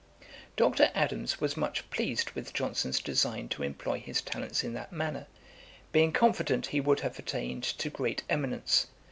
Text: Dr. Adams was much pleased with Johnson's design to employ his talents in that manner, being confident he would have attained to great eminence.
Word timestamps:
Dr. 0.55 0.89
Adams 0.95 1.39
was 1.39 1.55
much 1.55 1.87
pleased 1.91 2.31
with 2.31 2.55
Johnson's 2.55 2.99
design 2.99 3.49
to 3.49 3.61
employ 3.61 3.99
his 3.99 4.19
talents 4.19 4.63
in 4.63 4.73
that 4.73 4.91
manner, 4.91 5.27
being 5.91 6.11
confident 6.11 6.65
he 6.65 6.81
would 6.81 7.01
have 7.01 7.19
attained 7.19 7.63
to 7.65 7.91
great 7.91 8.23
eminence. 8.27 8.87